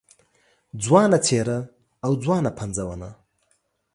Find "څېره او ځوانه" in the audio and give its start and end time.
1.25-2.51